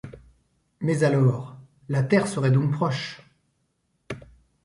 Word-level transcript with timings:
Mais 0.79 1.03
alors… 1.03 1.55
la 1.87 2.01
terre 2.01 2.27
serait 2.27 2.49
donc 2.49 2.71
proche!… 2.71 3.21